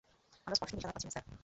আমরা 0.47 0.55
স্পষ্ট 0.55 0.73
নিশানা 0.75 0.93
পাচ্ছি 0.93 1.07
না, 1.07 1.13
স্যার! 1.13 1.25